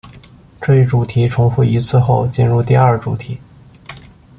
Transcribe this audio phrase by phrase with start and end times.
[0.59, 3.37] 这一主题重复一次后进入第二主题。